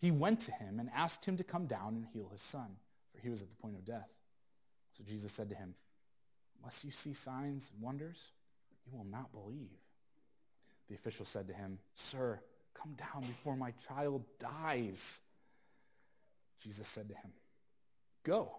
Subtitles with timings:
[0.00, 2.76] he went to him and asked him to come down and heal his son,
[3.12, 4.08] for he was at the point of death.
[4.96, 5.74] So Jesus said to him,
[6.60, 8.32] Unless you see signs and wonders,
[8.86, 9.78] you will not believe.
[10.88, 12.40] The official said to him, Sir,
[12.74, 15.20] come down before my child dies.
[16.60, 17.30] Jesus said to him,
[18.24, 18.58] Go,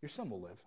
[0.00, 0.62] your son will live.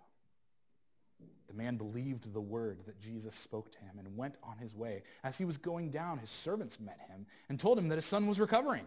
[1.48, 5.02] The man believed the word that Jesus spoke to him and went on his way.
[5.22, 8.26] As he was going down, his servants met him and told him that his son
[8.26, 8.86] was recovering.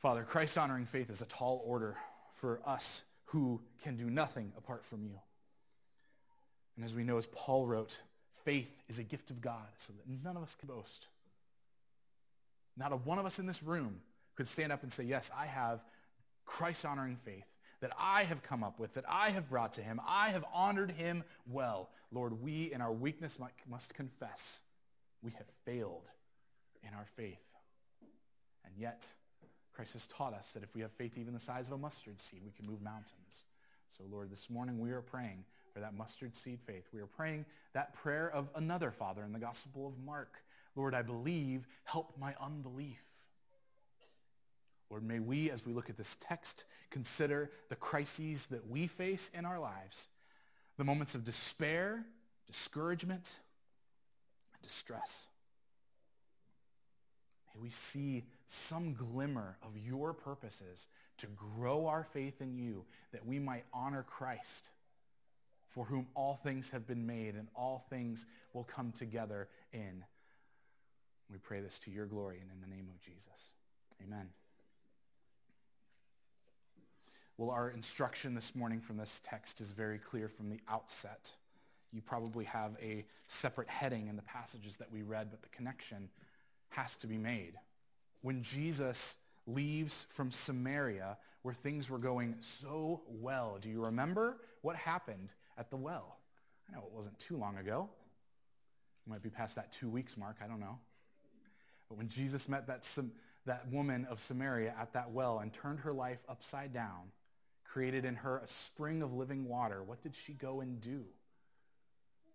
[0.00, 1.96] Father, Christ honoring faith is a tall order
[2.32, 5.18] for us who can do nothing apart from you.
[6.74, 8.00] And as we know, as Paul wrote,
[8.44, 11.08] faith is a gift of God so that none of us can boast.
[12.78, 14.00] Not a one of us in this room
[14.36, 15.84] could stand up and say, yes, I have
[16.46, 17.44] Christ honoring faith
[17.80, 20.00] that I have come up with, that I have brought to him.
[20.06, 21.90] I have honored him well.
[22.10, 24.62] Lord, we in our weakness must confess
[25.20, 26.08] we have failed
[26.82, 27.44] in our faith.
[28.64, 29.12] And yet,
[29.80, 32.20] Christ has taught us that if we have faith even the size of a mustard
[32.20, 33.46] seed, we can move mountains.
[33.96, 36.86] So, Lord, this morning we are praying for that mustard seed faith.
[36.92, 40.34] We are praying that prayer of another Father in the Gospel of Mark.
[40.76, 43.00] Lord, I believe, help my unbelief.
[44.90, 49.30] Lord, may we, as we look at this text, consider the crises that we face
[49.32, 50.08] in our lives,
[50.76, 52.04] the moments of despair,
[52.46, 53.38] discouragement,
[54.60, 55.28] distress.
[57.54, 60.88] May we see some glimmer of your purposes
[61.18, 64.70] to grow our faith in you, that we might honor Christ,
[65.66, 70.04] for whom all things have been made and all things will come together in.
[71.30, 73.52] We pray this to your glory and in the name of Jesus.
[74.04, 74.30] Amen.
[77.36, 81.32] Well, our instruction this morning from this text is very clear from the outset.
[81.92, 86.08] You probably have a separate heading in the passages that we read, but the connection
[86.70, 87.54] has to be made.
[88.22, 89.16] When Jesus
[89.46, 95.70] leaves from Samaria, where things were going so well, do you remember what happened at
[95.70, 96.18] the well?
[96.68, 97.88] I know it wasn't too long ago.
[99.06, 100.78] It might be past that two weeks mark, I don't know.
[101.88, 102.88] But when Jesus met that,
[103.46, 107.10] that woman of Samaria at that well and turned her life upside down,
[107.64, 111.04] created in her a spring of living water, what did she go and do?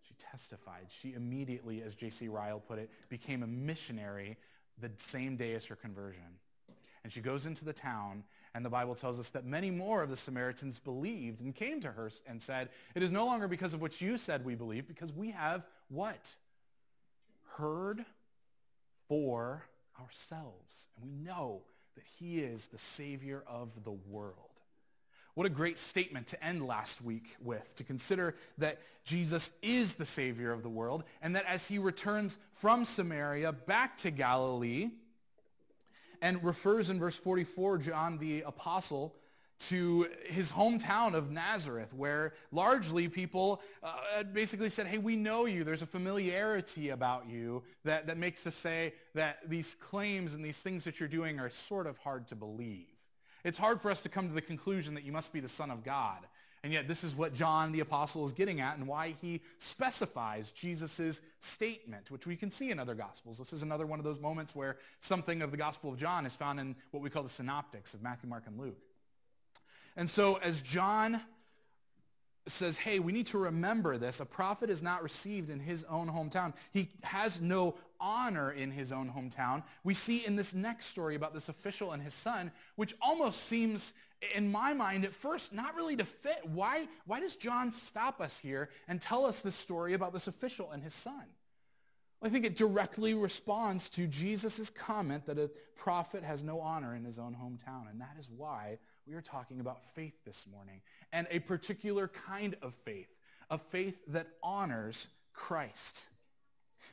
[0.07, 0.85] She testified.
[0.89, 2.27] She immediately, as J.C.
[2.27, 4.37] Ryle put it, became a missionary
[4.79, 6.39] the same day as her conversion.
[7.03, 8.23] And she goes into the town,
[8.55, 11.91] and the Bible tells us that many more of the Samaritans believed and came to
[11.91, 15.13] her and said, It is no longer because of what you said we believe, because
[15.13, 16.35] we have what?
[17.57, 18.03] Heard
[19.07, 19.63] for
[20.01, 20.87] ourselves.
[20.95, 21.61] And we know
[21.95, 24.54] that he is the Savior of the world.
[25.35, 30.05] What a great statement to end last week with, to consider that Jesus is the
[30.05, 34.89] Savior of the world, and that as he returns from Samaria back to Galilee,
[36.21, 39.15] and refers in verse 44, John the Apostle,
[39.57, 45.63] to his hometown of Nazareth, where largely people uh, basically said, hey, we know you.
[45.63, 50.59] There's a familiarity about you that, that makes us say that these claims and these
[50.59, 52.94] things that you're doing are sort of hard to believe.
[53.45, 55.69] It's hard for us to come to the conclusion that you must be the Son
[55.69, 56.17] of God.
[56.63, 60.51] And yet this is what John the Apostle is getting at and why he specifies
[60.51, 63.37] Jesus' statement, which we can see in other Gospels.
[63.37, 66.35] This is another one of those moments where something of the Gospel of John is
[66.35, 68.79] found in what we call the synoptics of Matthew, Mark, and Luke.
[69.95, 71.21] And so as John
[72.47, 74.19] says, hey, we need to remember this.
[74.19, 76.53] A prophet is not received in his own hometown.
[76.71, 79.63] He has no honor in his own hometown.
[79.83, 83.93] We see in this next story about this official and his son, which almost seems,
[84.35, 86.41] in my mind at first, not really to fit.
[86.43, 90.71] Why, why does John stop us here and tell us this story about this official
[90.71, 91.23] and his son?
[92.21, 97.03] I think it directly responds to Jesus' comment that a prophet has no honor in
[97.03, 97.89] his own hometown.
[97.89, 100.81] And that is why we are talking about faith this morning
[101.13, 103.13] and a particular kind of faith,
[103.49, 106.09] a faith that honors Christ.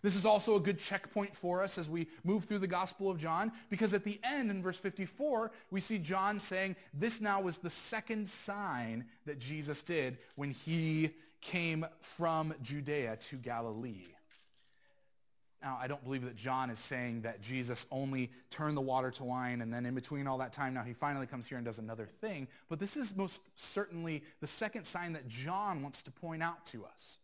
[0.03, 3.19] This is also a good checkpoint for us as we move through the Gospel of
[3.19, 7.59] John, because at the end in verse 54, we see John saying, this now was
[7.59, 11.11] the second sign that Jesus did when he
[11.41, 14.07] came from Judea to Galilee.
[15.63, 19.25] Now, I don't believe that John is saying that Jesus only turned the water to
[19.25, 21.79] wine and then in between all that time, now he finally comes here and does
[21.79, 22.49] another thing.
[22.69, 26.85] But this is most certainly the second sign that John wants to point out to
[26.85, 27.21] us.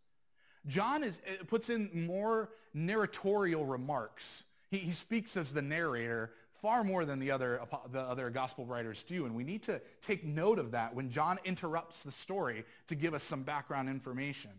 [0.67, 4.45] John is, uh, puts in more narratorial remarks.
[4.69, 6.31] He, he speaks as the narrator
[6.61, 9.25] far more than the other, the other gospel writers do.
[9.25, 13.13] And we need to take note of that when John interrupts the story to give
[13.13, 14.51] us some background information.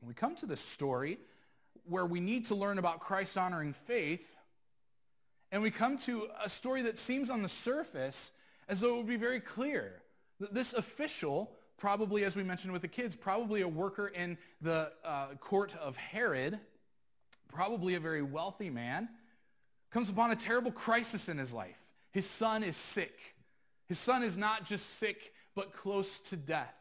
[0.00, 1.18] When we come to this story
[1.84, 4.36] where we need to learn about Christ honoring faith,
[5.50, 8.32] and we come to a story that seems on the surface
[8.68, 10.02] as though it would be very clear
[10.40, 14.92] that this official probably, as we mentioned with the kids, probably a worker in the
[15.04, 16.58] uh, court of Herod,
[17.48, 19.08] probably a very wealthy man,
[19.90, 21.78] comes upon a terrible crisis in his life.
[22.10, 23.36] His son is sick.
[23.86, 26.74] His son is not just sick, but close to death.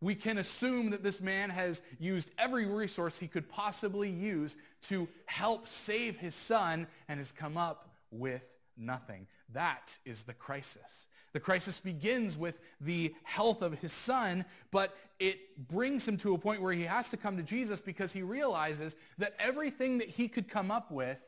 [0.00, 5.08] We can assume that this man has used every resource he could possibly use to
[5.24, 8.42] help save his son and has come up with
[8.76, 9.26] nothing.
[9.52, 11.08] That is the crisis.
[11.32, 16.38] The crisis begins with the health of his son, but it brings him to a
[16.38, 20.28] point where he has to come to Jesus because he realizes that everything that he
[20.28, 21.18] could come up with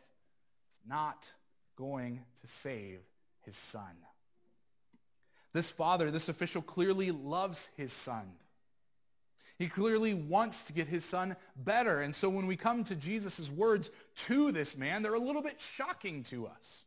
[0.70, 1.32] is not
[1.76, 3.00] going to save
[3.44, 3.96] his son.
[5.54, 8.32] This father, this official clearly loves his son.
[9.58, 12.00] He clearly wants to get his son better.
[12.00, 15.60] And so when we come to Jesus' words to this man, they're a little bit
[15.60, 16.86] shocking to us.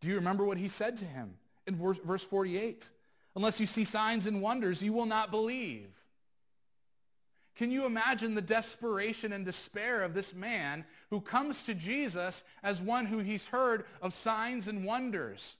[0.00, 1.34] Do you remember what he said to him?
[1.66, 2.90] in verse, verse 48.
[3.34, 5.88] Unless you see signs and wonders, you will not believe.
[7.56, 12.82] Can you imagine the desperation and despair of this man who comes to Jesus as
[12.82, 15.56] one who he's heard of signs and wonders?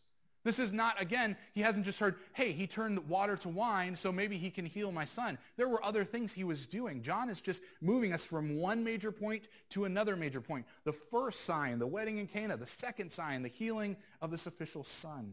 [0.46, 4.12] This is not, again, he hasn't just heard, hey, he turned water to wine, so
[4.12, 5.38] maybe he can heal my son.
[5.56, 7.02] There were other things he was doing.
[7.02, 10.64] John is just moving us from one major point to another major point.
[10.84, 12.56] The first sign, the wedding in Cana.
[12.56, 15.32] The second sign, the healing of this official son.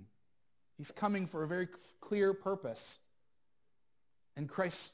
[0.80, 1.68] He's coming for a very
[2.02, 2.98] clear purpose.
[4.36, 4.94] And Christ's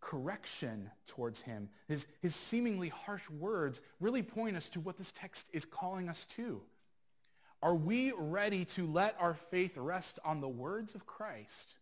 [0.00, 5.50] correction towards him, his, his seemingly harsh words, really point us to what this text
[5.52, 6.62] is calling us to.
[7.62, 11.76] Are we ready to let our faith rest on the words of Christ?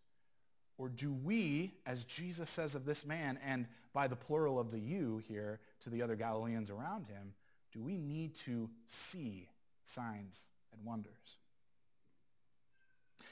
[0.77, 4.79] Or do we, as Jesus says of this man, and by the plural of the
[4.79, 7.33] you here to the other Galileans around him,
[7.71, 9.49] do we need to see
[9.83, 11.37] signs and wonders?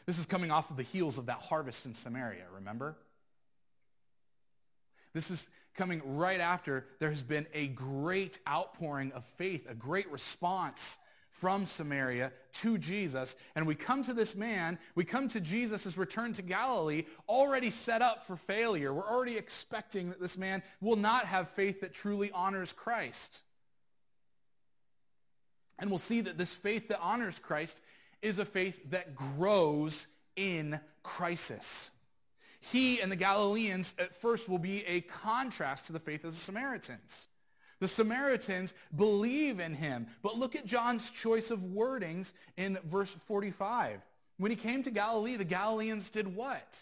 [0.05, 2.95] This is coming off of the heels of that harvest in Samaria, remember?
[5.13, 10.11] This is coming right after there has been a great outpouring of faith, a great
[10.11, 10.99] response
[11.35, 13.35] from Samaria to Jesus.
[13.55, 18.01] And we come to this man, we come to Jesus' return to Galilee, already set
[18.01, 18.93] up for failure.
[18.93, 23.43] We're already expecting that this man will not have faith that truly honors Christ.
[25.77, 27.81] And we'll see that this faith that honors Christ
[28.21, 31.91] is a faith that grows in crisis.
[32.61, 36.37] He and the Galileans at first will be a contrast to the faith of the
[36.37, 37.27] Samaritans.
[37.79, 40.07] The Samaritans believe in him.
[40.21, 44.01] But look at John's choice of wordings in verse 45.
[44.37, 46.79] When he came to Galilee, the Galileans did what?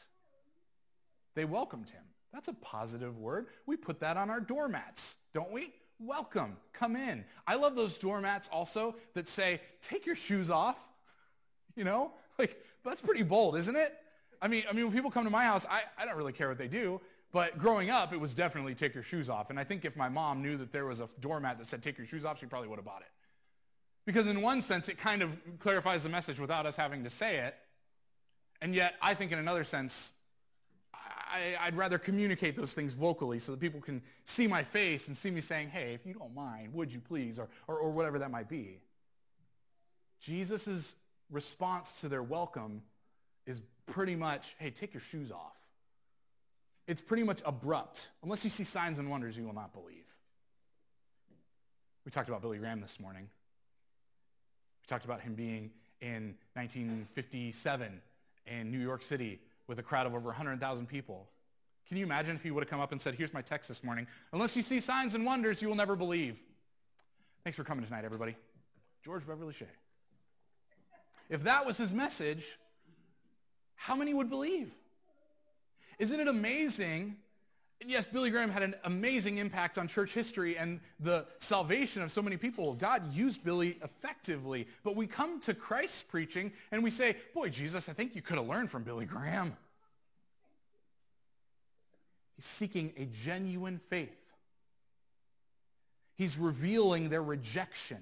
[1.35, 2.03] They welcomed him.
[2.31, 3.47] That's a positive word.
[3.65, 5.73] We put that on our doormats, don't we?
[6.00, 6.57] Welcome.
[6.73, 7.23] Come in.
[7.47, 10.89] I love those doormats also that say, take your shoes off.
[11.75, 13.97] You know, like that's pretty bold, isn't it?
[14.39, 16.47] I mean, I mean, when people come to my house, I, I don't really care
[16.50, 17.01] what they do.
[17.33, 19.49] But growing up, it was definitely take your shoes off.
[19.49, 21.97] And I think if my mom knew that there was a doormat that said take
[21.97, 23.09] your shoes off, she probably would have bought it.
[24.05, 27.37] Because in one sense, it kind of clarifies the message without us having to say
[27.37, 27.55] it.
[28.61, 30.13] And yet, I think in another sense,
[30.93, 35.17] I, would rather communicate those things vocally so that people can see my face and
[35.17, 38.19] see me saying, hey, if you don't mind, would you please, or, or, or whatever
[38.19, 38.79] that might be.
[40.19, 40.93] Jesus'
[41.31, 42.83] response to their welcome
[43.47, 45.62] is pretty much, hey, take your shoes off.
[46.87, 48.09] It's pretty much abrupt.
[48.23, 50.05] Unless you see signs and wonders, you will not believe.
[52.05, 53.23] We talked about Billy Graham this morning.
[54.81, 55.71] We talked about him being
[56.01, 58.01] in 1957
[58.47, 61.29] in New York City with a crowd of over 100,000 people.
[61.87, 63.83] Can you imagine if he would have come up and said, here's my text this
[63.83, 64.07] morning.
[64.33, 66.41] Unless you see signs and wonders, you will never believe.
[67.43, 68.35] Thanks for coming tonight, everybody.
[69.03, 69.65] George Beverly Shea.
[71.29, 72.57] If that was his message,
[73.75, 74.73] how many would believe?
[76.00, 77.17] Isn't it amazing?
[77.81, 82.12] And yes, Billy Graham had an amazing impact on church history and the salvation of
[82.12, 82.75] so many people.
[82.75, 84.67] God used Billy effectively.
[84.83, 88.38] But we come to Christ's preaching and we say, boy, Jesus, I think you could
[88.38, 89.57] have learned from Billy Graham.
[92.35, 94.15] He's seeking a genuine faith.
[96.15, 98.01] He's revealing their rejection.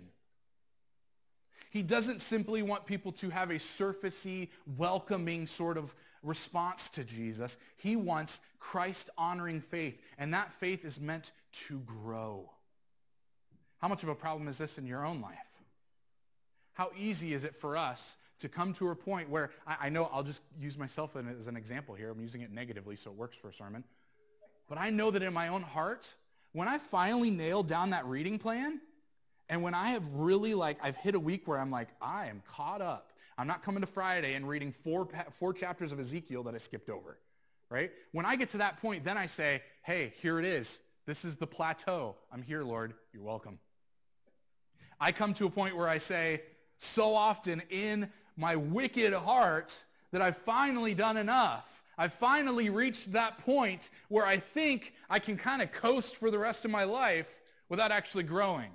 [1.71, 7.57] He doesn't simply want people to have a surfacey, welcoming sort of response to Jesus.
[7.77, 11.31] He wants Christ-honoring faith, and that faith is meant
[11.67, 12.51] to grow.
[13.79, 15.35] How much of a problem is this in your own life?
[16.73, 20.09] How easy is it for us to come to a point where, I, I know
[20.11, 22.09] I'll just use myself as an example here.
[22.09, 23.83] I'm using it negatively, so it works for a sermon.
[24.69, 26.13] But I know that in my own heart,
[26.53, 28.79] when I finally nailed down that reading plan,
[29.49, 32.41] and when I have really like, I've hit a week where I'm like, I am
[32.47, 33.10] caught up.
[33.41, 36.91] I'm not coming to Friday and reading four, four chapters of Ezekiel that I skipped
[36.91, 37.17] over,
[37.71, 37.89] right?
[38.11, 40.79] When I get to that point, then I say, hey, here it is.
[41.07, 42.17] This is the plateau.
[42.31, 42.93] I'm here, Lord.
[43.11, 43.57] You're welcome.
[44.99, 46.43] I come to a point where I say,
[46.77, 51.81] so often in my wicked heart that I've finally done enough.
[51.97, 56.37] I've finally reached that point where I think I can kind of coast for the
[56.37, 58.69] rest of my life without actually growing.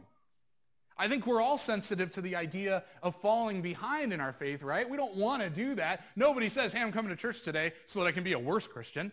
[0.98, 4.88] I think we're all sensitive to the idea of falling behind in our faith, right?
[4.88, 6.02] We don't want to do that.
[6.16, 8.66] Nobody says, hey, I'm coming to church today so that I can be a worse
[8.66, 9.12] Christian.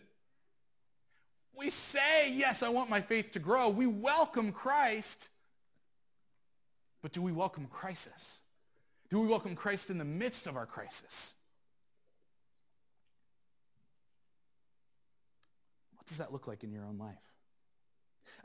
[1.55, 3.69] We say, yes, I want my faith to grow.
[3.69, 5.29] We welcome Christ.
[7.01, 8.39] But do we welcome crisis?
[9.09, 11.35] Do we welcome Christ in the midst of our crisis?
[15.97, 17.32] What does that look like in your own life?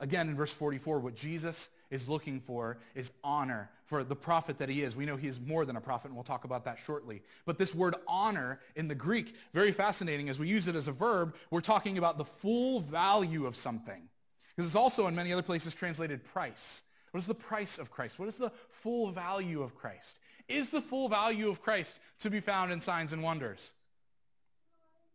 [0.01, 4.69] Again, in verse 44, what Jesus is looking for is honor for the prophet that
[4.69, 4.95] he is.
[4.95, 7.23] We know he is more than a prophet, and we'll talk about that shortly.
[7.47, 10.29] But this word honor in the Greek, very fascinating.
[10.29, 14.09] As we use it as a verb, we're talking about the full value of something.
[14.55, 16.83] Because it's also in many other places translated price.
[17.13, 18.19] What is the price of Christ?
[18.19, 20.19] What is the full value of Christ?
[20.49, 23.73] Is the full value of Christ to be found in signs and wonders?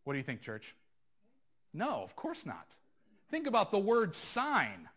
[0.03, 0.75] What do you think, church?
[1.73, 2.77] No, of course not.
[3.33, 4.87] Think about the word sign.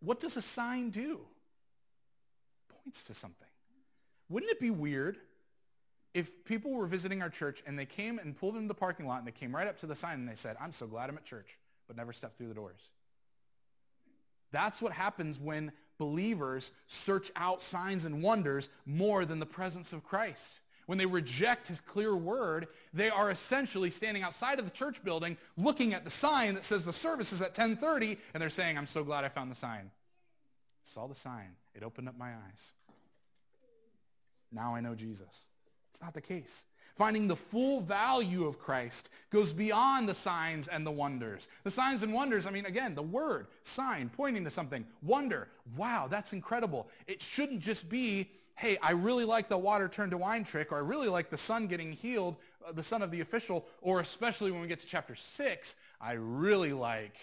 [0.00, 1.20] What does a sign do?
[2.82, 3.48] Points to something.
[4.30, 5.18] Wouldn't it be weird
[6.14, 9.18] if people were visiting our church and they came and pulled into the parking lot
[9.18, 11.18] and they came right up to the sign and they said, I'm so glad I'm
[11.18, 12.88] at church, but never stepped through the doors.
[14.50, 20.02] That's what happens when believers search out signs and wonders more than the presence of
[20.02, 20.60] Christ
[20.90, 25.36] when they reject his clear word, they are essentially standing outside of the church building
[25.56, 28.88] looking at the sign that says the service is at 1030 and they're saying, I'm
[28.88, 29.92] so glad I found the sign.
[30.82, 31.54] Saw the sign.
[31.76, 32.72] It opened up my eyes.
[34.50, 35.46] Now I know Jesus.
[35.92, 36.66] It's not the case.
[37.00, 41.48] Finding the full value of Christ goes beyond the signs and the wonders.
[41.64, 45.48] The signs and wonders, I mean, again, the word, sign, pointing to something, wonder.
[45.78, 46.90] Wow, that's incredible.
[47.06, 50.76] It shouldn't just be, hey, I really like the water turned to wine trick, or
[50.76, 52.36] I really like the son getting healed,
[52.68, 56.12] uh, the son of the official, or especially when we get to chapter 6, I
[56.12, 57.16] really like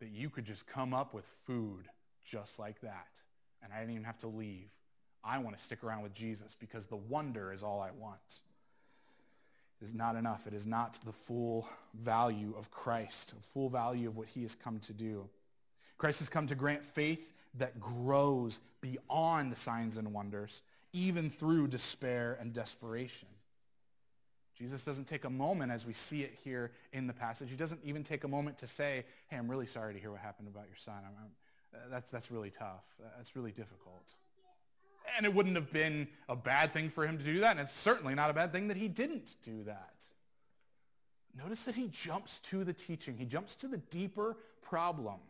[0.00, 1.86] that you could just come up with food
[2.24, 3.22] just like that.
[3.62, 4.70] And I didn't even have to leave.
[5.22, 8.42] I want to stick around with Jesus because the wonder is all I want
[9.84, 10.46] is not enough.
[10.46, 14.54] It is not the full value of Christ, the full value of what he has
[14.54, 15.28] come to do.
[15.98, 20.62] Christ has come to grant faith that grows beyond signs and wonders,
[20.92, 23.28] even through despair and desperation.
[24.58, 27.50] Jesus doesn't take a moment as we see it here in the passage.
[27.50, 30.20] He doesn't even take a moment to say, hey, I'm really sorry to hear what
[30.20, 30.94] happened about your son.
[30.98, 32.84] I'm, I'm, that's, that's really tough.
[33.16, 34.14] That's really difficult.
[35.16, 37.74] And it wouldn't have been a bad thing for him to do that, and it's
[37.74, 40.04] certainly not a bad thing that he didn't do that.
[41.36, 43.16] Notice that he jumps to the teaching.
[43.16, 45.20] He jumps to the deeper problem.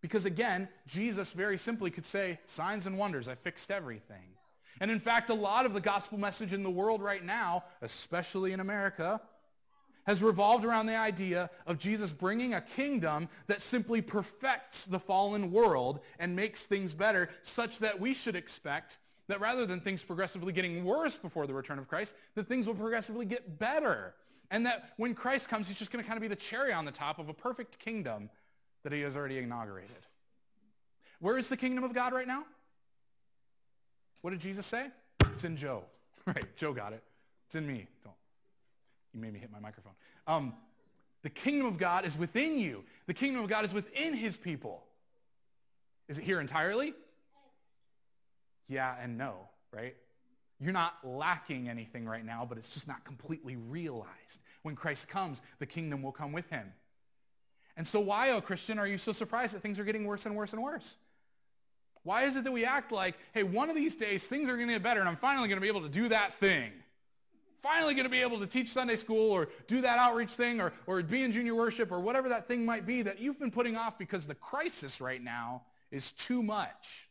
[0.00, 4.36] Because again, Jesus very simply could say, signs and wonders, I fixed everything.
[4.80, 8.52] And in fact, a lot of the gospel message in the world right now, especially
[8.52, 9.20] in America,
[10.10, 15.52] has revolved around the idea of Jesus bringing a kingdom that simply perfects the fallen
[15.52, 18.98] world and makes things better such that we should expect
[19.28, 22.74] that rather than things progressively getting worse before the return of Christ, that things will
[22.74, 24.12] progressively get better.
[24.50, 26.84] And that when Christ comes, he's just going to kind of be the cherry on
[26.84, 28.30] the top of a perfect kingdom
[28.82, 29.94] that he has already inaugurated.
[31.20, 32.44] Where is the kingdom of God right now?
[34.22, 34.88] What did Jesus say?
[35.32, 35.84] It's in Joe.
[36.26, 37.02] Right, Joe got it.
[37.46, 37.86] It's in me.
[38.04, 38.14] Don't.
[39.12, 39.94] You made me hit my microphone.
[40.26, 40.54] Um,
[41.22, 42.84] The kingdom of God is within you.
[43.06, 44.84] The kingdom of God is within his people.
[46.08, 46.94] Is it here entirely?
[48.68, 49.96] Yeah and no, right?
[50.60, 54.40] You're not lacking anything right now, but it's just not completely realized.
[54.62, 56.72] When Christ comes, the kingdom will come with him.
[57.76, 60.36] And so why, oh Christian, are you so surprised that things are getting worse and
[60.36, 60.96] worse and worse?
[62.02, 64.68] Why is it that we act like, hey, one of these days things are going
[64.68, 66.72] to get better and I'm finally going to be able to do that thing?
[67.60, 70.72] Finally going to be able to teach Sunday school or do that outreach thing or,
[70.86, 73.76] or be in junior worship or whatever that thing might be that you've been putting
[73.76, 77.08] off because the crisis right now is too much.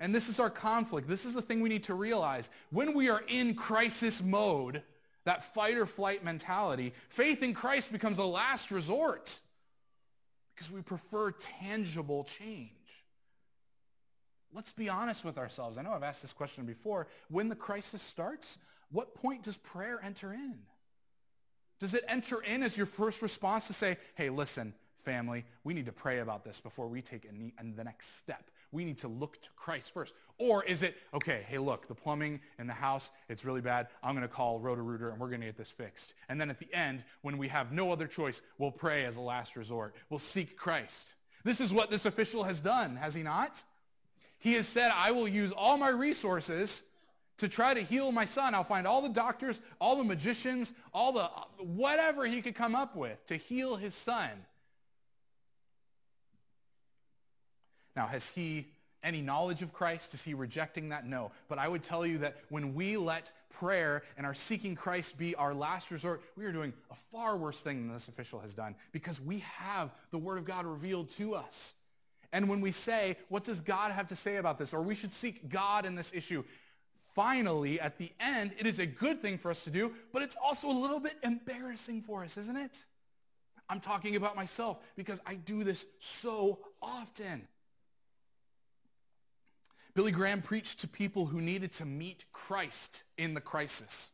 [0.00, 1.08] And this is our conflict.
[1.08, 2.50] This is the thing we need to realize.
[2.70, 4.82] When we are in crisis mode,
[5.24, 9.40] that fight or flight mentality, faith in Christ becomes a last resort
[10.54, 12.70] because we prefer tangible change.
[14.52, 15.78] Let's be honest with ourselves.
[15.78, 17.06] I know I've asked this question before.
[17.28, 18.58] When the crisis starts,
[18.90, 20.58] what point does prayer enter in?
[21.80, 25.86] Does it enter in as your first response to say, hey, listen, family, we need
[25.86, 28.50] to pray about this before we take any, and the next step?
[28.72, 30.12] We need to look to Christ first.
[30.38, 33.88] Or is it, okay, hey, look, the plumbing in the house, it's really bad.
[34.02, 36.14] I'm going to call Roto-Rooter and we're going to get this fixed.
[36.28, 39.20] And then at the end, when we have no other choice, we'll pray as a
[39.20, 39.94] last resort.
[40.10, 41.14] We'll seek Christ.
[41.44, 43.62] This is what this official has done, has he not?
[44.38, 46.82] He has said, I will use all my resources
[47.38, 48.54] to try to heal my son.
[48.54, 51.24] I'll find all the doctors, all the magicians, all the
[51.64, 54.30] whatever he could come up with to heal his son.
[57.96, 58.68] Now, has he
[59.02, 60.14] any knowledge of Christ?
[60.14, 61.06] Is he rejecting that?
[61.06, 61.30] No.
[61.48, 65.34] But I would tell you that when we let prayer and our seeking Christ be
[65.34, 68.74] our last resort, we are doing a far worse thing than this official has done
[68.92, 71.74] because we have the word of God revealed to us.
[72.32, 74.74] And when we say, what does God have to say about this?
[74.74, 76.44] Or we should seek God in this issue.
[77.18, 80.36] Finally, at the end, it is a good thing for us to do, but it's
[80.40, 82.84] also a little bit embarrassing for us, isn't it?
[83.68, 87.48] I'm talking about myself because I do this so often.
[89.96, 94.12] Billy Graham preached to people who needed to meet Christ in the crisis.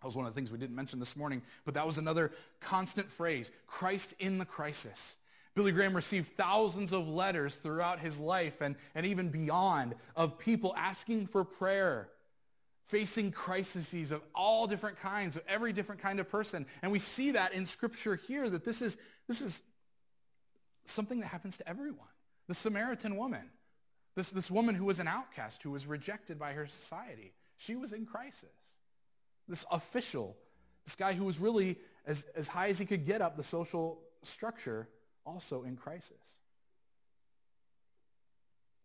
[0.00, 2.30] That was one of the things we didn't mention this morning, but that was another
[2.60, 5.16] constant phrase, Christ in the crisis.
[5.56, 10.72] Billy Graham received thousands of letters throughout his life and, and even beyond of people
[10.76, 12.08] asking for prayer,
[12.90, 16.66] facing crises of all different kinds, of every different kind of person.
[16.82, 18.98] And we see that in Scripture here, that this is,
[19.28, 19.62] this is
[20.84, 22.08] something that happens to everyone.
[22.48, 23.48] The Samaritan woman,
[24.16, 27.92] this, this woman who was an outcast, who was rejected by her society, she was
[27.92, 28.48] in crisis.
[29.46, 30.36] This official,
[30.84, 31.76] this guy who was really
[32.06, 34.88] as, as high as he could get up the social structure,
[35.24, 36.38] also in crisis.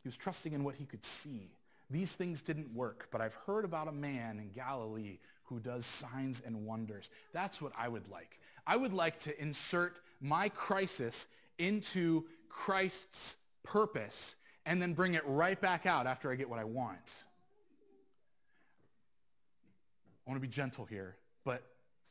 [0.04, 1.50] He was trusting in what he could see.
[1.90, 6.42] These things didn't work, but I've heard about a man in Galilee who does signs
[6.46, 7.12] and wonders.
[7.32, 8.40] That's what I would like.
[8.66, 11.28] I would like to insert my crisis
[11.60, 16.64] into Christ's purpose and then bring it right back out after I get what I
[16.64, 17.24] want.
[20.26, 21.62] I want to be gentle here, but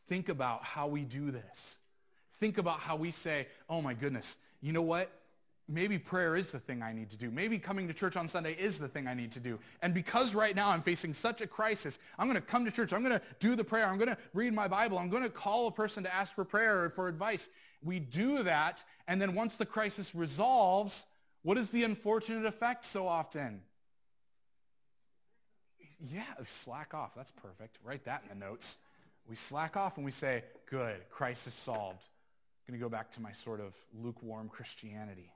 [0.07, 1.79] think about how we do this.
[2.39, 5.11] Think about how we say, oh my goodness, you know what?
[5.67, 7.31] Maybe prayer is the thing I need to do.
[7.31, 9.59] Maybe coming to church on Sunday is the thing I need to do.
[9.81, 12.93] And because right now I'm facing such a crisis, I'm going to come to church.
[12.93, 13.87] I'm going to do the prayer.
[13.87, 14.99] I'm going to read my Bible.
[14.99, 17.49] I'm going to call a person to ask for prayer or for advice.
[17.83, 18.85] We do that.
[19.09, 21.07] And then once the crisis resolves,
[21.43, 23.63] what is the unfortunate effect so often?
[25.99, 27.15] Yeah, slack off.
[27.15, 27.79] That's perfect.
[27.83, 28.77] Write that in the notes.
[29.27, 32.09] We slack off and we say, good, crisis solved.
[32.67, 35.31] I'm going to go back to my sort of lukewarm Christianity.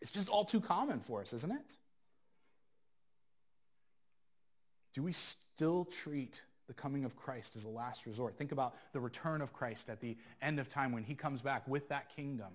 [0.00, 1.78] It's just all too common for us, isn't it?
[4.94, 8.36] Do we still treat the coming of Christ as a last resort?
[8.36, 11.66] Think about the return of Christ at the end of time when he comes back
[11.68, 12.52] with that kingdom.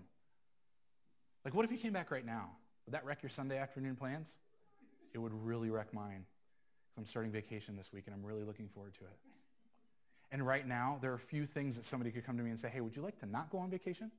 [1.44, 2.50] Like, what if he came back right now?
[2.86, 4.38] Would that wreck your Sunday afternoon plans?
[5.14, 6.26] It would really wreck mine
[6.90, 9.18] because I'm starting vacation this week and I'm really looking forward to it.
[10.32, 12.60] And right now, there are a few things that somebody could come to me and
[12.60, 14.12] say, hey, would you like to not go on vacation?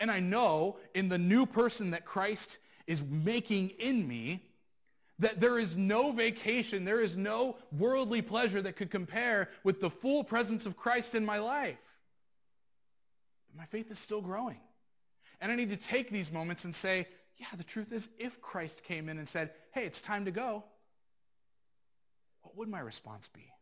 [0.00, 4.44] And I know in the new person that Christ is making in me,
[5.20, 9.90] that there is no vacation, there is no worldly pleasure that could compare with the
[9.90, 11.98] full presence of Christ in my life.
[13.48, 14.58] But my faith is still growing.
[15.40, 18.82] And I need to take these moments and say, yeah, the truth is, if Christ
[18.82, 20.64] came in and said, hey, it's time to go,
[22.42, 23.52] what would my response be?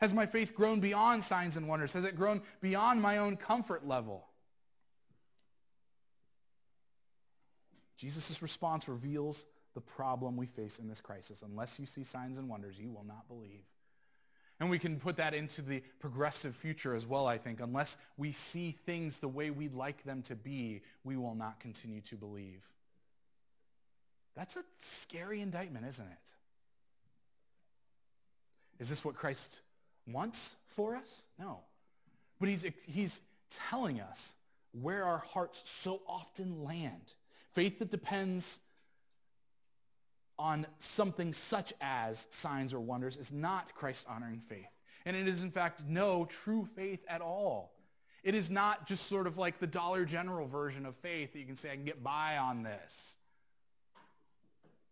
[0.00, 1.92] Has my faith grown beyond signs and wonders?
[1.92, 4.26] Has it grown beyond my own comfort level?
[8.02, 11.42] Jesus' response reveals the problem we face in this crisis.
[11.42, 13.62] Unless you see signs and wonders, you will not believe.
[14.58, 17.60] And we can put that into the progressive future as well, I think.
[17.60, 22.00] Unless we see things the way we'd like them to be, we will not continue
[22.00, 22.64] to believe.
[24.34, 26.32] That's a scary indictment, isn't it?
[28.80, 29.60] Is this what Christ
[30.08, 31.26] wants for us?
[31.38, 31.60] No.
[32.40, 33.22] But he's, he's
[33.70, 34.34] telling us
[34.72, 37.14] where our hearts so often land.
[37.52, 38.60] Faith that depends
[40.38, 44.66] on something such as signs or wonders is not Christ-honoring faith.
[45.04, 47.74] And it is, in fact, no true faith at all.
[48.24, 51.46] It is not just sort of like the Dollar General version of faith that you
[51.46, 53.16] can say, I can get by on this.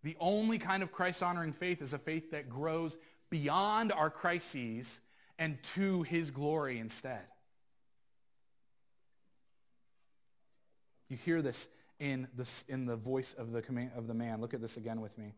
[0.02, 2.96] The only kind of Christ-honoring faith is a faith that grows
[3.30, 5.00] beyond our crises
[5.38, 7.20] and to his glory instead.
[11.08, 11.68] You hear this
[12.00, 14.40] in the, in the voice of the, command, of the man.
[14.40, 15.34] Look at this again with me.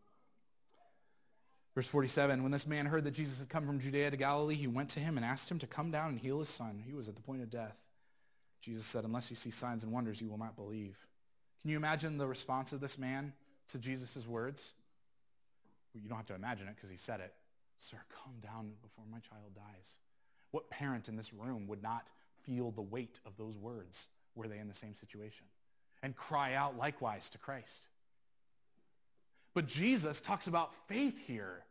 [1.75, 4.66] Verse 47, when this man heard that Jesus had come from Judea to Galilee, he
[4.66, 6.83] went to him and asked him to come down and heal his son.
[6.87, 7.77] He was at the point of death.
[8.61, 11.05] Jesus said, unless you see signs and wonders, you will not believe.
[11.61, 13.33] Can you imagine the response of this man
[13.68, 14.75] to Jesus' words?
[15.92, 17.33] Well, you don't have to imagine it because he said it.
[17.79, 19.98] Sir, come down before my child dies.
[20.51, 22.11] What parent in this room would not
[22.42, 25.46] feel the weight of those words were they in the same situation?
[26.03, 27.88] And cry out likewise to Christ.
[29.55, 31.62] But Jesus talks about faith here.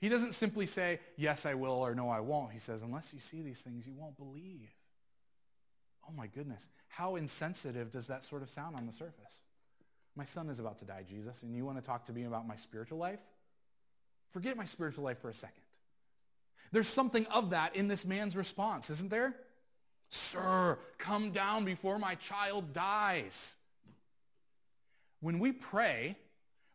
[0.00, 2.52] He doesn't simply say, yes, I will, or no, I won't.
[2.52, 4.70] He says, unless you see these things, you won't believe.
[6.08, 6.68] Oh my goodness.
[6.88, 9.42] How insensitive does that sort of sound on the surface?
[10.16, 12.46] My son is about to die, Jesus, and you want to talk to me about
[12.46, 13.20] my spiritual life?
[14.30, 15.62] Forget my spiritual life for a second.
[16.72, 19.36] There's something of that in this man's response, isn't there?
[20.08, 23.56] Sir, come down before my child dies.
[25.20, 26.16] When we pray,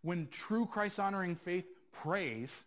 [0.01, 2.65] when true Christ-honoring faith prays,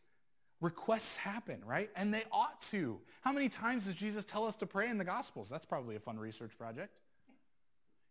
[0.60, 1.90] requests happen, right?
[1.96, 2.98] And they ought to.
[3.20, 5.48] How many times does Jesus tell us to pray in the Gospels?
[5.48, 7.02] That's probably a fun research project.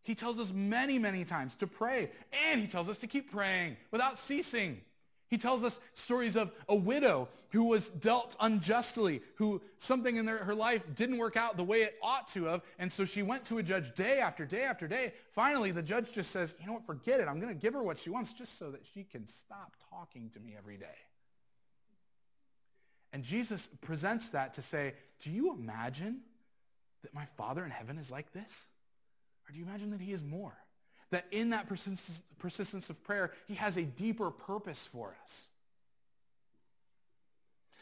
[0.04, 2.12] He tells us many, many times to pray,
[2.51, 4.82] and he tells us to keep praying without ceasing.
[5.27, 10.38] He tells us stories of a widow who was dealt unjustly, who something in their,
[10.38, 13.43] her life didn't work out the way it ought to have, and so she went
[13.45, 15.13] to a judge day after day after day.
[15.31, 17.27] Finally, the judge just says, you know what, forget it.
[17.27, 20.29] I'm going to give her what she wants just so that she can stop talking
[20.31, 20.85] to me every day.
[23.11, 26.21] And Jesus presents that to say, do you imagine
[27.01, 28.67] that my Father in heaven is like this?
[29.47, 30.55] Or do you imagine that he is more?
[31.15, 35.47] That in that persistence, persistence of prayer, he has a deeper purpose for us.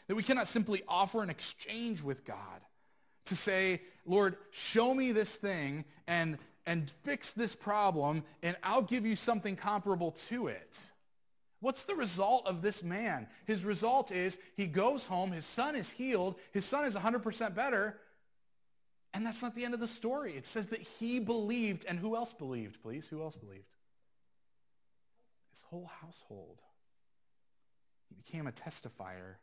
[0.06, 2.60] That we cannot simply offer an exchange with God
[3.24, 9.04] to say, Lord, show me this thing and, and fix this problem, and I'll give
[9.04, 10.78] you something comparable to it.
[11.58, 13.26] What's the result of this man?
[13.46, 17.98] His result is he goes home, his son is healed, his son is 100% better,
[19.14, 20.32] and that's not the end of the story.
[20.32, 23.06] It says that he believed, and who else believed, please?
[23.06, 23.76] Who else believed?
[25.50, 26.60] His whole household.
[28.08, 29.36] He became a testifier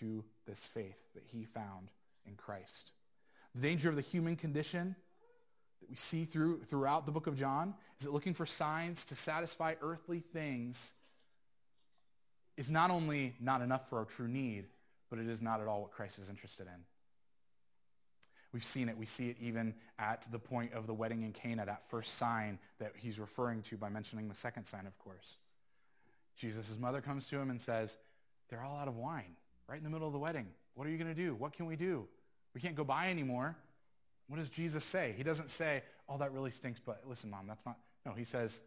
[0.00, 1.92] to this faith that he found
[2.26, 2.92] in Christ.
[3.54, 4.96] The danger of the human condition
[5.80, 9.14] that we see through, throughout the book of John is that looking for signs to
[9.14, 10.94] satisfy earthly things
[12.56, 14.66] is not only not enough for our true need,
[15.10, 16.84] but it is not at all what Christ is interested in.
[18.52, 18.96] We've seen it.
[18.98, 22.58] We see it even at the point of the wedding in Cana, that first sign
[22.78, 25.38] that he's referring to by mentioning the second sign, of course.
[26.36, 27.96] Jesus' mother comes to him and says,
[28.48, 29.36] they're all out of wine
[29.68, 30.48] right in the middle of the wedding.
[30.74, 31.34] What are you going to do?
[31.34, 32.06] What can we do?
[32.54, 33.56] We can't go buy anymore.
[34.28, 35.14] What does Jesus say?
[35.16, 37.78] He doesn't say, oh, that really stinks, but listen, mom, that's not.
[38.04, 38.60] No, he says,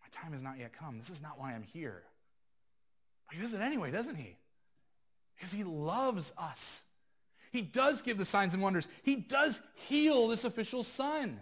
[0.00, 0.98] my time has not yet come.
[0.98, 2.02] This is not why I'm here.
[3.26, 4.36] But he does it anyway, doesn't he?
[5.36, 6.84] Because he loves us.
[7.54, 8.88] He does give the signs and wonders.
[9.04, 11.40] He does heal this official son.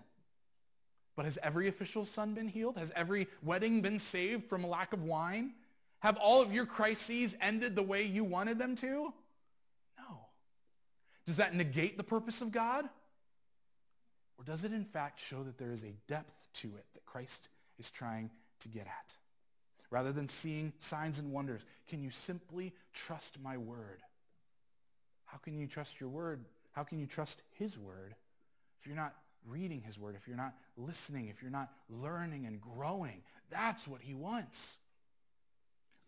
[1.16, 2.77] But has every official son been healed?
[2.77, 5.55] Has every wedding been saved from a lack of wine?
[6.01, 9.14] Have all of your crises ended the way you wanted them to?
[9.96, 10.27] No.
[11.25, 12.85] Does that negate the purpose of God?
[14.37, 17.48] Or does it in fact show that there is a depth to it that Christ
[17.79, 19.16] is trying to get at?
[19.88, 24.03] Rather than seeing signs and wonders, can you simply trust my word?
[25.33, 26.45] How can you trust your word?
[26.73, 28.14] How can you trust his word
[28.79, 29.14] if you're not
[29.49, 33.23] reading his word, if you're not listening, if you're not learning and growing?
[33.51, 34.77] That's what he wants.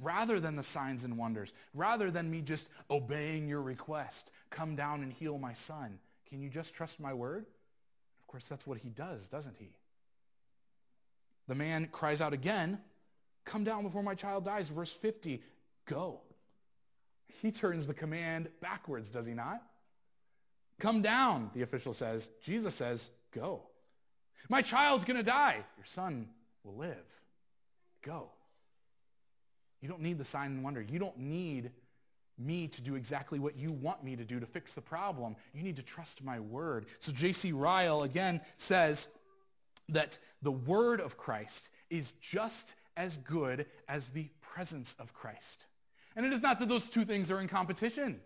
[0.02, 5.02] Rather than the signs and wonders, rather than me just obeying your request, come down
[5.02, 5.98] and heal my son.
[6.28, 7.46] Can you just trust my word?
[8.20, 9.70] Of course, that's what he does, doesn't he?
[11.48, 12.78] The man cries out again,
[13.46, 14.68] come down before my child dies.
[14.68, 15.42] Verse 50,
[15.86, 16.20] go.
[17.42, 19.62] He turns the command backwards, does he not?
[20.80, 22.30] Come down, the official says.
[22.42, 23.62] Jesus says, go.
[24.48, 25.64] My child's going to die.
[25.76, 26.28] Your son
[26.64, 27.20] will live.
[28.02, 28.30] Go.
[29.80, 30.82] You don't need the sign and wonder.
[30.82, 31.70] You don't need
[32.38, 35.36] me to do exactly what you want me to do to fix the problem.
[35.52, 36.86] You need to trust my word.
[36.98, 37.52] So J.C.
[37.52, 39.08] Ryle again says
[39.90, 45.66] that the word of Christ is just as good as the presence of Christ.
[46.16, 48.20] And it is not that those two things are in competition.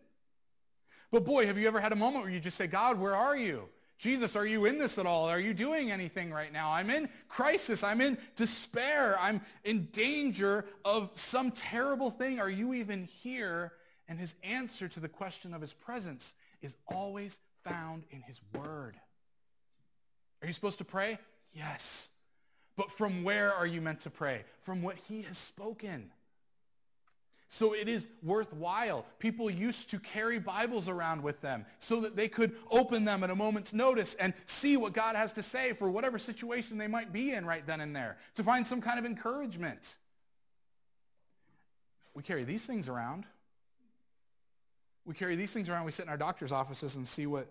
[1.11, 3.37] But boy, have you ever had a moment where you just say, God, where are
[3.37, 3.69] you?
[3.99, 5.29] Jesus, are you in this at all?
[5.29, 6.71] Are you doing anything right now?
[6.71, 7.83] I'm in crisis.
[7.83, 9.17] I'm in despair.
[9.21, 12.39] I'm in danger of some terrible thing.
[12.39, 13.73] Are you even here?
[14.07, 18.97] And his answer to the question of his presence is always found in his word.
[20.43, 21.19] Are you supposed to pray?
[21.53, 22.11] Yes.
[22.77, 24.45] But from where are you meant to pray?
[24.61, 26.13] From what he has spoken.
[27.51, 29.07] So it is worthwhile.
[29.19, 33.31] People used to carry Bibles around with them so that they could open them at
[33.31, 37.11] a moment's notice and see what God has to say for whatever situation they might
[37.11, 39.97] be in right then and there, to find some kind of encouragement.
[42.15, 43.25] We carry these things around.
[45.07, 45.87] We carry these things around.
[45.87, 47.49] We sit in our doctor's offices and see what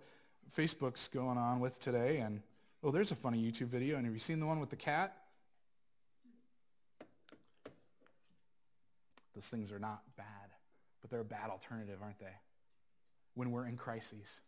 [0.55, 2.17] Facebook's going on with today.
[2.17, 2.43] And,
[2.83, 3.97] oh, there's a funny YouTube video.
[3.97, 5.15] And have you seen the one with the cat?
[9.37, 10.49] Those things are not bad,
[10.99, 12.25] but they're a bad alternative, aren't they?
[13.35, 14.41] When we're in crises,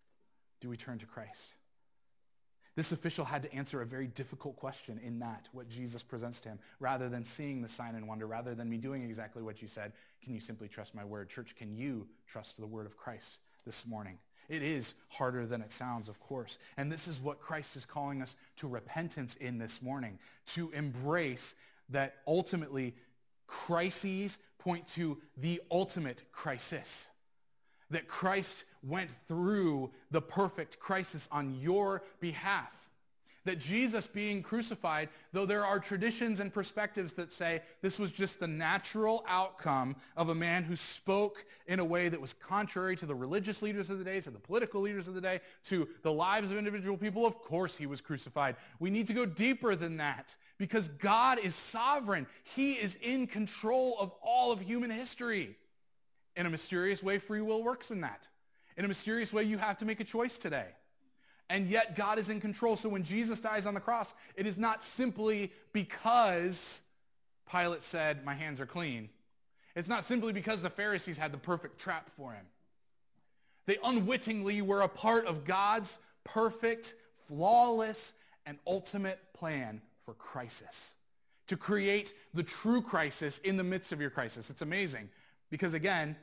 [0.61, 1.53] do we turn to Christ?
[2.75, 6.49] This official had to answer a very difficult question in that, what Jesus presents to
[6.49, 9.67] him, rather than seeing the sign and wonder, rather than me doing exactly what you
[9.67, 9.93] said.
[10.23, 11.29] Can you simply trust my word?
[11.29, 14.17] Church, can you trust the word of Christ this morning?
[14.47, 16.57] It is harder than it sounds, of course.
[16.77, 21.53] And this is what Christ is calling us to repentance in this morning, to embrace
[21.89, 22.95] that ultimately
[23.49, 27.07] crises point to the ultimate crisis.
[27.89, 32.88] That Christ went through the perfect crisis on your behalf.
[33.49, 38.39] That Jesus being crucified, though there are traditions and perspectives that say this was just
[38.39, 43.07] the natural outcome of a man who spoke in a way that was contrary to
[43.07, 46.11] the religious leaders of the day, to the political leaders of the day, to the
[46.11, 48.55] lives of individual people, of course he was crucified.
[48.79, 52.27] We need to go deeper than that because God is sovereign.
[52.43, 55.55] He is in control of all of human history.
[56.35, 58.27] In a mysterious way, free will works in that.
[58.77, 60.67] In a mysterious way, you have to make a choice today.
[61.49, 62.75] And yet God is in control.
[62.75, 66.81] So when Jesus dies on the cross, it is not simply because
[67.51, 69.09] Pilate said, my hands are clean.
[69.75, 72.45] It's not simply because the Pharisees had the perfect trap for him.
[73.65, 76.95] They unwittingly were a part of God's perfect,
[77.27, 78.13] flawless,
[78.45, 80.95] and ultimate plan for crisis.
[81.47, 84.49] To create the true crisis in the midst of your crisis.
[84.51, 85.09] It's amazing.
[85.49, 86.15] Because again,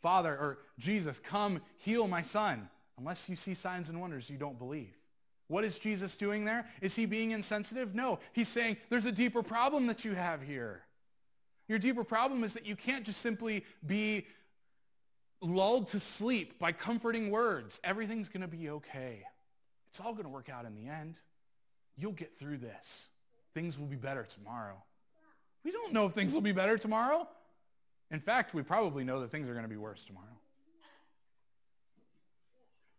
[0.00, 2.68] Father, or Jesus, come heal my son.
[3.00, 4.94] Unless you see signs and wonders, you don't believe.
[5.48, 6.66] What is Jesus doing there?
[6.80, 7.94] Is he being insensitive?
[7.94, 8.20] No.
[8.32, 10.82] He's saying there's a deeper problem that you have here.
[11.66, 14.26] Your deeper problem is that you can't just simply be
[15.40, 17.80] lulled to sleep by comforting words.
[17.82, 19.22] Everything's going to be okay.
[19.88, 21.18] It's all going to work out in the end.
[21.96, 23.08] You'll get through this.
[23.54, 24.76] Things will be better tomorrow.
[25.64, 27.26] We don't know if things will be better tomorrow.
[28.10, 30.26] In fact, we probably know that things are going to be worse tomorrow.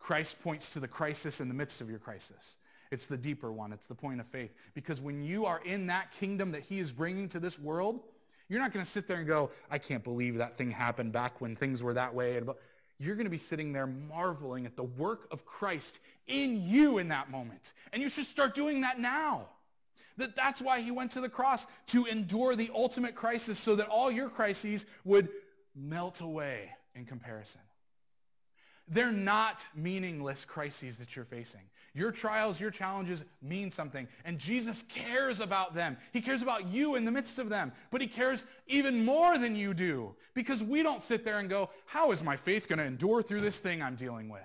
[0.01, 2.57] Christ points to the crisis in the midst of your crisis.
[2.91, 3.71] It's the deeper one.
[3.71, 4.53] It's the point of faith.
[4.73, 8.01] Because when you are in that kingdom that he is bringing to this world,
[8.49, 11.39] you're not going to sit there and go, I can't believe that thing happened back
[11.39, 12.41] when things were that way.
[12.99, 17.07] You're going to be sitting there marveling at the work of Christ in you in
[17.09, 17.71] that moment.
[17.93, 19.47] And you should start doing that now.
[20.17, 23.87] That that's why he went to the cross to endure the ultimate crisis so that
[23.87, 25.29] all your crises would
[25.73, 27.61] melt away in comparison.
[28.87, 31.61] They're not meaningless crises that you're facing.
[31.93, 34.07] Your trials, your challenges mean something.
[34.23, 35.97] And Jesus cares about them.
[36.13, 37.73] He cares about you in the midst of them.
[37.89, 40.15] But he cares even more than you do.
[40.33, 43.41] Because we don't sit there and go, how is my faith going to endure through
[43.41, 44.41] this thing I'm dealing with?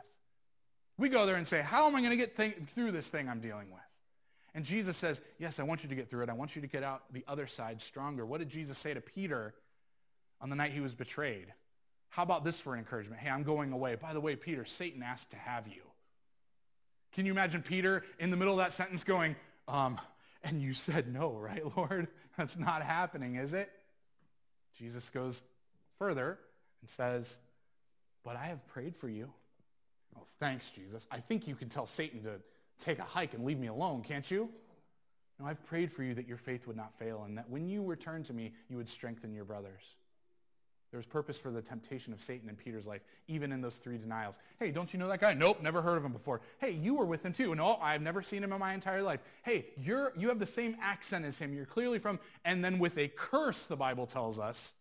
[0.98, 3.28] We go there and say, how am I going to get th- through this thing
[3.28, 3.80] I'm dealing with?
[4.54, 6.30] And Jesus says, yes, I want you to get through it.
[6.30, 8.24] I want you to get out the other side stronger.
[8.24, 9.54] What did Jesus say to Peter
[10.40, 11.52] on the night he was betrayed?
[12.16, 13.20] How about this for encouragement?
[13.20, 13.94] Hey, I'm going away.
[13.94, 15.82] By the way, Peter, Satan asked to have you.
[17.12, 19.36] Can you imagine Peter in the middle of that sentence going,
[19.68, 20.00] um,
[20.42, 22.08] and you said no, right, Lord?
[22.38, 23.70] That's not happening, is it?
[24.78, 25.42] Jesus goes
[25.98, 26.38] further
[26.80, 27.36] and says,
[28.24, 29.30] but I have prayed for you.
[30.16, 31.06] Oh, thanks, Jesus.
[31.10, 32.40] I think you can tell Satan to
[32.78, 34.48] take a hike and leave me alone, can't you?
[35.38, 37.84] No, I've prayed for you that your faith would not fail and that when you
[37.84, 39.96] return to me, you would strengthen your brothers.
[40.96, 43.98] There was purpose for the temptation of Satan in Peter's life, even in those three
[43.98, 44.38] denials.
[44.58, 45.34] Hey, don't you know that guy?
[45.34, 46.40] Nope, never heard of him before.
[46.56, 47.54] Hey, you were with him too.
[47.54, 49.20] No, I've never seen him in my entire life.
[49.42, 51.52] Hey, you're, you have the same accent as him.
[51.52, 54.72] You're clearly from, and then with a curse, the Bible tells us,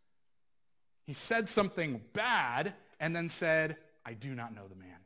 [1.04, 3.76] he said something bad and then said,
[4.06, 5.00] I do not know the man.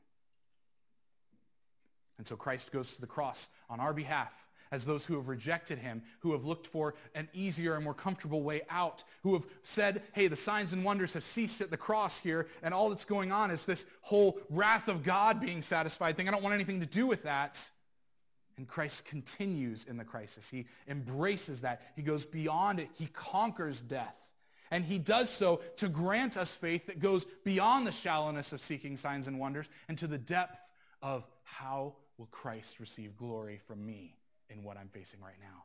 [2.19, 4.31] And so Christ goes to the cross on our behalf
[4.71, 8.43] as those who have rejected him, who have looked for an easier and more comfortable
[8.43, 12.19] way out, who have said, hey, the signs and wonders have ceased at the cross
[12.19, 16.27] here, and all that's going on is this whole wrath of God being satisfied thing.
[16.27, 17.69] I don't want anything to do with that.
[18.57, 20.49] And Christ continues in the crisis.
[20.49, 21.81] He embraces that.
[21.95, 22.89] He goes beyond it.
[22.93, 24.15] He conquers death.
[24.69, 28.97] And he does so to grant us faith that goes beyond the shallowness of seeking
[28.97, 30.59] signs and wonders and to the depth
[31.01, 34.18] of how will Christ receive glory from me
[34.49, 35.63] in what I'm facing right now.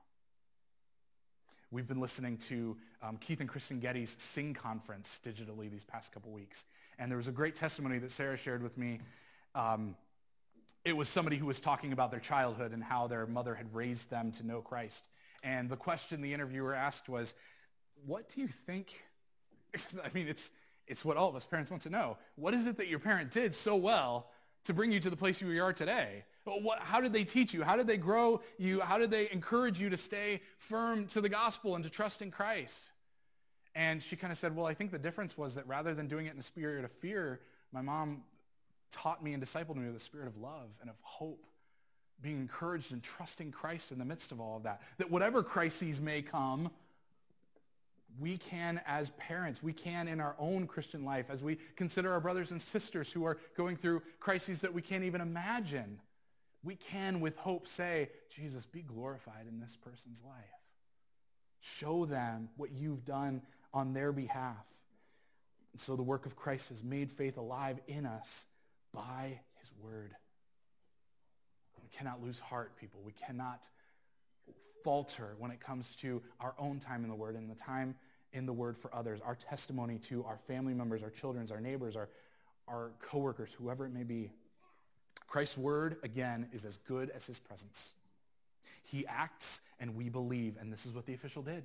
[1.71, 6.31] We've been listening to um, Keith and Kristen Getty's Sing Conference digitally these past couple
[6.31, 6.67] weeks.
[6.99, 9.01] And there was a great testimony that Sarah shared with me.
[9.55, 9.97] Um,
[10.85, 14.11] it was somebody who was talking about their childhood and how their mother had raised
[14.11, 15.09] them to know Christ.
[15.43, 17.35] And the question the interviewer asked was,
[18.07, 19.03] what do you think?
[20.05, 20.53] I mean, it's,
[20.87, 22.19] it's what all of us parents want to know.
[22.37, 24.31] What is it that your parent did so well
[24.65, 26.25] to bring you to the place you are today?
[26.45, 27.63] What, how did they teach you?
[27.63, 28.81] How did they grow you?
[28.81, 32.31] How did they encourage you to stay firm to the gospel and to trust in
[32.31, 32.91] Christ?
[33.75, 36.27] And she kind of said, well, I think the difference was that rather than doing
[36.27, 37.41] it in a spirit of fear,
[37.73, 38.23] my mom
[38.93, 41.47] taught me and discipled me with a spirit of love and of hope,
[42.21, 44.83] being encouraged and trusting Christ in the midst of all of that.
[44.99, 46.71] That whatever crises may come,
[48.21, 52.21] we can as parents, we can in our own Christian life, as we consider our
[52.21, 55.99] brothers and sisters who are going through crises that we can't even imagine,
[56.65, 60.35] we can with hope say, Jesus, be glorified in this person's life.
[61.61, 64.67] Show them what you've done on their behalf.
[65.73, 68.47] And so the work of Christ has made faith alive in us
[68.93, 70.15] by his word.
[71.83, 73.01] We cannot lose heart, people.
[73.05, 73.69] We cannot
[74.83, 77.95] falter when it comes to our own time in the word and the time
[78.33, 81.97] in the word for others, our testimony to our family members, our children, our neighbors,
[81.97, 82.09] our,
[82.69, 84.31] our coworkers, whoever it may be.
[85.27, 87.95] Christ's word, again, is as good as his presence.
[88.83, 91.65] He acts and we believe, and this is what the official did.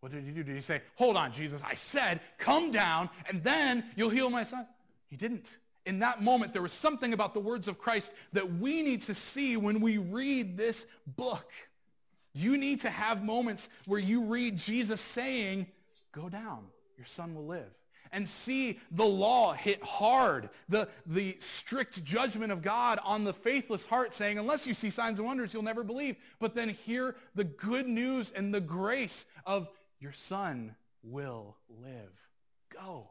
[0.00, 0.42] What did he do?
[0.42, 4.44] Did he say, hold on, Jesus, I said, come down, and then you'll heal my
[4.44, 4.66] son?
[5.08, 5.58] He didn't.
[5.84, 9.14] In that moment, there was something about the words of Christ that we need to
[9.14, 10.86] see when we read this
[11.16, 11.52] book.
[12.32, 15.66] You need to have moments where you read Jesus saying,
[16.12, 16.64] go down,
[16.96, 17.70] your son will live
[18.12, 23.84] and see the law hit hard, the, the strict judgment of God on the faithless
[23.84, 26.16] heart saying, unless you see signs and wonders, you'll never believe.
[26.38, 29.68] But then hear the good news and the grace of
[30.00, 32.28] your son will live.
[32.70, 33.08] Go.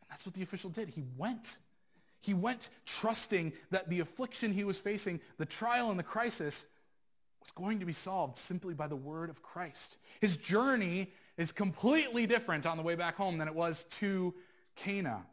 [0.00, 0.88] And that's what the official did.
[0.88, 1.58] He went.
[2.20, 6.66] He went trusting that the affliction he was facing, the trial and the crisis,
[7.48, 9.96] was going to be solved simply by the word of Christ.
[10.20, 14.34] His journey is completely different on the way back home than it was to
[14.76, 15.24] Cana.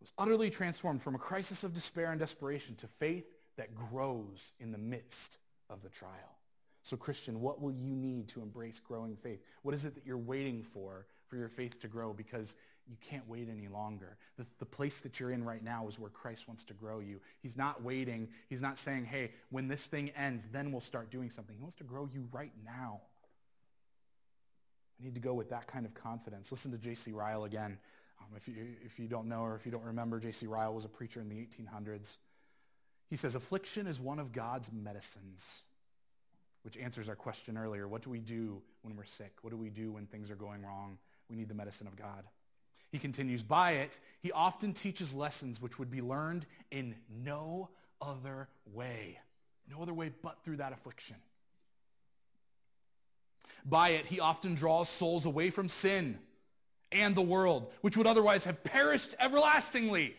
[0.00, 4.54] It was utterly transformed from a crisis of despair and desperation to faith that grows
[4.60, 6.38] in the midst of the trial.
[6.82, 9.42] So Christian, what will you need to embrace growing faith?
[9.62, 12.56] What is it that you're waiting for for your faith to grow because
[12.88, 14.16] you can't wait any longer.
[14.36, 17.20] The, the place that you're in right now is where Christ wants to grow you.
[17.40, 18.28] He's not waiting.
[18.48, 21.54] He's not saying, hey, when this thing ends, then we'll start doing something.
[21.56, 23.00] He wants to grow you right now.
[24.98, 26.50] We need to go with that kind of confidence.
[26.50, 27.12] Listen to J.C.
[27.12, 27.78] Ryle again.
[28.20, 30.46] Um, if, you, if you don't know or if you don't remember, J.C.
[30.46, 32.18] Ryle was a preacher in the 1800s.
[33.10, 35.64] He says, affliction is one of God's medicines,
[36.62, 37.86] which answers our question earlier.
[37.86, 39.32] What do we do when we're sick?
[39.42, 40.98] What do we do when things are going wrong?
[41.28, 42.24] We need the medicine of God.
[42.92, 47.70] He continues, by it, he often teaches lessons which would be learned in no
[48.02, 49.18] other way.
[49.70, 51.16] No other way but through that affliction.
[53.64, 56.18] By it, he often draws souls away from sin
[56.90, 60.14] and the world, which would otherwise have perished everlastingly.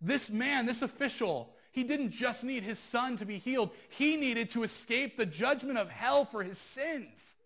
[0.00, 3.70] This man, this official, he didn't just need his son to be healed.
[3.88, 7.36] He needed to escape the judgment of hell for his sins.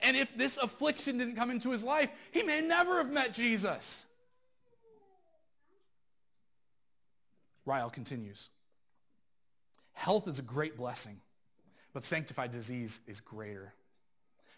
[0.00, 4.06] And if this affliction didn't come into his life, he may never have met Jesus.
[7.64, 8.50] Ryle continues.
[9.92, 11.20] Health is a great blessing,
[11.92, 13.72] but sanctified disease is greater.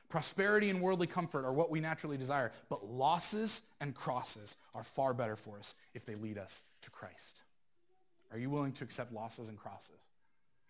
[0.09, 5.12] Prosperity and worldly comfort are what we naturally desire, but losses and crosses are far
[5.12, 7.43] better for us if they lead us to Christ.
[8.30, 10.01] Are you willing to accept losses and crosses?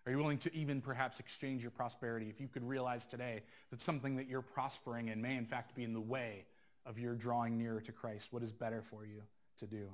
[0.05, 3.41] Are you willing to even perhaps exchange your prosperity if you could realize today
[3.71, 6.45] that something that you're prospering in may in fact be in the way
[6.85, 8.31] of your drawing nearer to Christ?
[8.31, 9.23] What is better for you
[9.57, 9.89] to do?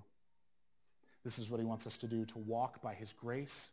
[1.24, 3.72] This is what he wants us to do, to walk by his grace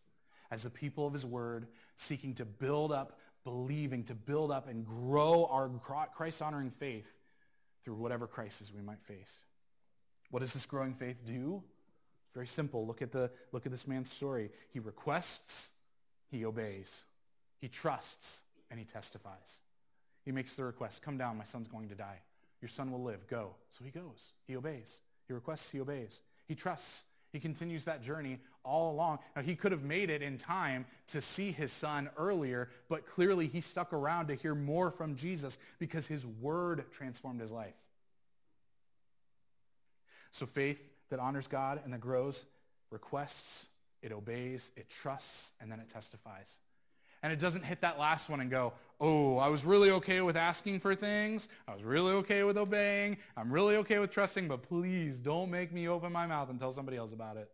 [0.51, 1.67] as the people of his word,
[1.97, 5.69] seeking to build up, believing, to build up and grow our
[6.15, 7.11] Christ-honoring faith
[7.83, 9.41] through whatever crisis we might face.
[10.31, 11.63] What does this growing faith do?
[12.27, 12.87] It's very simple.
[12.87, 14.51] Look at, the, look at this man's story.
[14.71, 15.73] He requests,
[16.31, 17.05] he obeys.
[17.61, 19.61] He trusts, and he testifies.
[20.25, 22.21] He makes the request, come down, my son's going to die.
[22.61, 23.27] Your son will live.
[23.29, 23.51] Go.
[23.71, 24.33] So he goes.
[24.47, 25.01] He obeys.
[25.27, 26.23] He requests, he obeys.
[26.47, 27.05] He trusts.
[27.33, 29.19] He continues that journey all along.
[29.37, 33.49] Now, he could have made it in time to see his son earlier, but clearly
[33.49, 37.77] he stuck around to hear more from Jesus because his word transformed his life.
[40.31, 42.47] So faith that honors God and that grows
[42.91, 43.69] requests,
[44.03, 46.61] it obeys, it trusts, and then it testifies
[47.23, 50.37] and it doesn't hit that last one and go, oh, I was really okay with
[50.37, 51.49] asking for things.
[51.67, 53.17] I was really okay with obeying.
[53.37, 56.73] I'm really okay with trusting, but please don't make me open my mouth and tell
[56.73, 57.51] somebody else about it.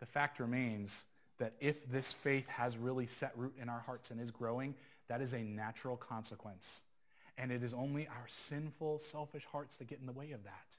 [0.00, 1.06] The fact remains
[1.38, 4.74] that if this faith has really set root in our hearts and is growing,
[5.08, 6.82] that is a natural consequence.
[7.38, 10.78] And it is only our sinful, selfish hearts that get in the way of that.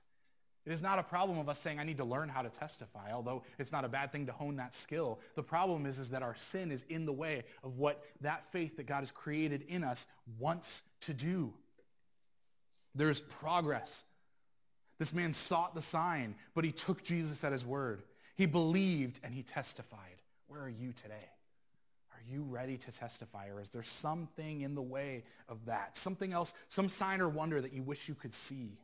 [0.68, 3.14] It is not a problem of us saying, I need to learn how to testify,
[3.14, 5.22] although it's not a bad thing to hone that skill.
[5.36, 8.76] The problem is, is that our sin is in the way of what that faith
[8.76, 10.08] that God has created in us
[10.38, 11.54] wants to do.
[12.96, 14.04] There is progress.
[15.00, 18.04] This man sought the sign, but he took Jesus at his word.
[18.36, 20.20] He believed and he testified.
[20.48, 21.30] Where are you today?
[22.12, 23.48] Are you ready to testify?
[23.48, 25.96] Or is there something in the way of that?
[25.96, 28.82] Something else, some sign or wonder that you wish you could see?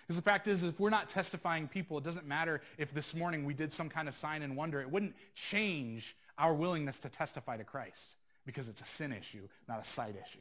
[0.00, 3.44] Because the fact is, if we're not testifying people, it doesn't matter if this morning
[3.44, 4.80] we did some kind of sign and wonder.
[4.80, 9.78] It wouldn't change our willingness to testify to Christ because it's a sin issue, not
[9.78, 10.40] a sight issue.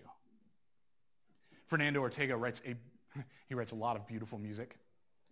[1.68, 2.76] Fernando Ortega writes a,
[3.48, 4.78] he writes a lot of beautiful music.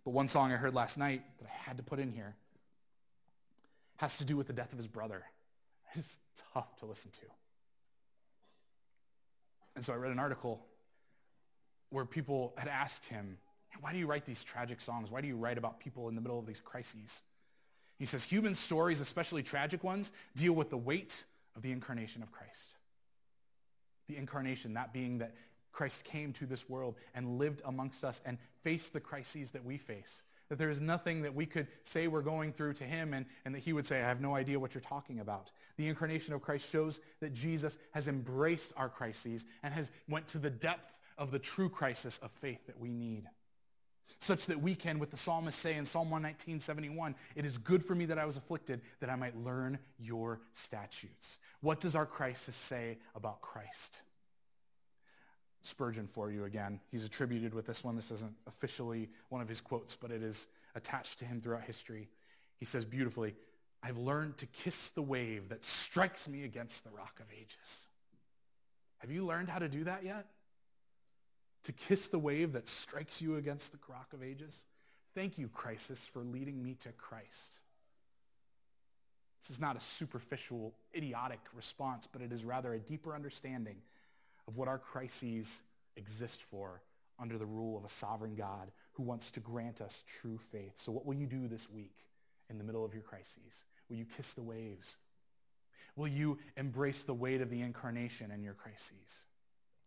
[0.04, 2.36] But one song I heard last night that I had to put in here
[3.96, 5.24] has to do with the death of his brother.
[5.96, 6.20] It's
[6.54, 7.26] tough to listen to.
[9.74, 10.64] And so I read an article
[11.90, 13.38] where people had asked him,
[13.80, 15.10] why do you write these tragic songs?
[15.10, 17.22] Why do you write about people in the middle of these crises?
[17.98, 22.32] He says, human stories, especially tragic ones, deal with the weight of the incarnation of
[22.32, 22.76] Christ.
[24.08, 25.34] The incarnation, that being that
[25.72, 29.76] Christ came to this world and lived amongst us and faced the crises that we
[29.76, 30.24] face.
[30.48, 33.54] That there is nothing that we could say we're going through to him and, and
[33.54, 35.52] that he would say, I have no idea what you're talking about.
[35.76, 40.38] The incarnation of Christ shows that Jesus has embraced our crises and has went to
[40.38, 43.28] the depth of the true crisis of faith that we need
[44.18, 47.84] such that we can, with the psalmist say in Psalm 119, 71, it is good
[47.84, 51.38] for me that I was afflicted, that I might learn your statutes.
[51.60, 54.02] What does our crisis say about Christ?
[55.62, 56.80] Spurgeon for you again.
[56.90, 57.96] He's attributed with this one.
[57.96, 62.08] This isn't officially one of his quotes, but it is attached to him throughout history.
[62.56, 63.34] He says beautifully,
[63.82, 67.88] I've learned to kiss the wave that strikes me against the rock of ages.
[68.98, 70.26] Have you learned how to do that yet?
[71.64, 74.62] To kiss the wave that strikes you against the rock of ages?
[75.14, 77.60] Thank you, crisis, for leading me to Christ.
[79.40, 83.76] This is not a superficial, idiotic response, but it is rather a deeper understanding
[84.46, 85.62] of what our crises
[85.96, 86.82] exist for
[87.18, 90.72] under the rule of a sovereign God who wants to grant us true faith.
[90.74, 92.06] So what will you do this week
[92.48, 93.64] in the middle of your crises?
[93.88, 94.98] Will you kiss the waves?
[95.96, 99.24] Will you embrace the weight of the incarnation in your crises?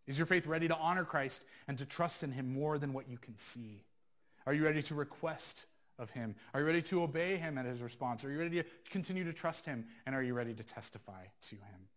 [0.08, 3.10] Is your faith ready to honor Christ and to trust in him more than what
[3.10, 3.84] you can see?
[4.46, 5.66] Are you ready to request
[5.98, 6.36] of him?
[6.54, 8.26] Are you ready to obey him at his response?
[8.26, 9.86] Are you ready to continue to trust him?
[10.06, 11.88] And are you ready to testify to him?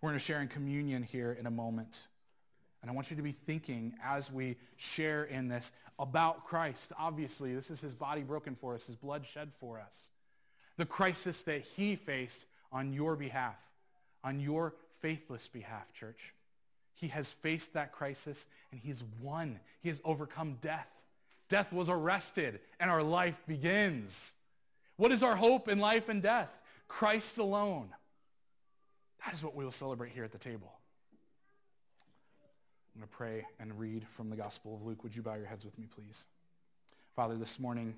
[0.00, 2.06] We're going to share in communion here in a moment.
[2.80, 6.92] And I want you to be thinking as we share in this about Christ.
[6.98, 10.10] Obviously, this is his body broken for us, his blood shed for us.
[10.76, 13.60] The crisis that he faced on your behalf,
[14.22, 16.32] on your faithless behalf, church.
[16.98, 19.60] He has faced that crisis and he's won.
[19.82, 20.90] He has overcome death.
[21.48, 24.34] Death was arrested and our life begins.
[24.96, 26.50] What is our hope in life and death?
[26.88, 27.90] Christ alone.
[29.24, 30.72] That is what we will celebrate here at the table.
[32.94, 35.04] I'm going to pray and read from the Gospel of Luke.
[35.04, 36.26] Would you bow your heads with me, please?
[37.14, 37.94] Father, this morning,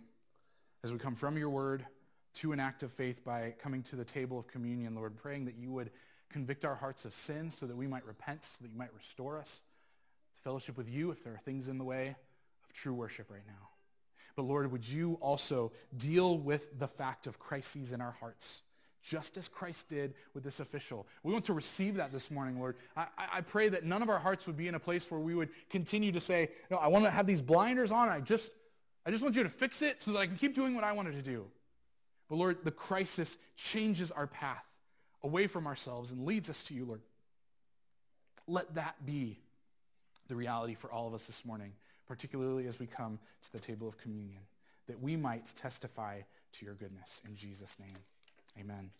[0.84, 1.86] as we come from your word
[2.34, 5.57] to an act of faith by coming to the table of communion, Lord, praying that
[5.57, 5.90] you would
[6.31, 9.39] Convict our hearts of sin so that we might repent, so that you might restore
[9.39, 9.62] us
[10.35, 12.14] to fellowship with you if there are things in the way
[12.64, 13.68] of true worship right now.
[14.37, 18.62] But Lord, would you also deal with the fact of crises in our hearts
[19.03, 21.07] just as Christ did with this official.
[21.22, 22.76] We want to receive that this morning, Lord.
[22.97, 25.35] I, I pray that none of our hearts would be in a place where we
[25.35, 28.09] would continue to say, no, I want to have these blinders on.
[28.09, 28.53] I just,
[29.07, 30.93] I just want you to fix it so that I can keep doing what I
[30.93, 31.47] wanted to do.
[32.28, 34.64] But Lord, the crisis changes our path
[35.23, 37.01] away from ourselves and leads us to you, Lord.
[38.47, 39.39] Let that be
[40.29, 41.73] the reality for all of us this morning,
[42.07, 44.41] particularly as we come to the table of communion,
[44.87, 46.21] that we might testify
[46.53, 47.23] to your goodness.
[47.27, 47.97] In Jesus' name,
[48.59, 48.91] amen.